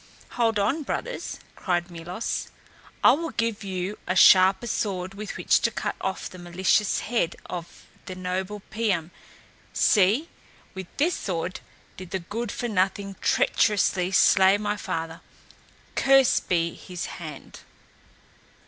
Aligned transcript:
"Hold 0.29 0.57
on, 0.57 0.81
brothers," 0.81 1.39
cried 1.55 1.91
Milos. 1.91 2.49
"I 3.03 3.11
will 3.11 3.29
give 3.29 3.63
you 3.63 3.99
a 4.07 4.15
sharper 4.15 4.65
sword 4.65 5.13
with 5.13 5.37
which 5.37 5.59
to 5.59 5.69
cut 5.69 5.95
off 6.01 6.27
the 6.27 6.39
malicious 6.39 7.01
head 7.01 7.35
of 7.45 7.85
the 8.07 8.15
noble 8.15 8.63
Piam. 8.71 9.11
See, 9.73 10.27
with 10.73 10.87
this 10.97 11.13
sword 11.13 11.59
did 11.97 12.09
the 12.09 12.17
good 12.17 12.51
for 12.51 12.67
nothing 12.67 13.15
treacherously 13.21 14.09
slay 14.11 14.57
my 14.57 14.75
father. 14.75 15.21
Cursed 15.93 16.49
be 16.49 16.73
his 16.73 17.05
hand!" 17.21 17.59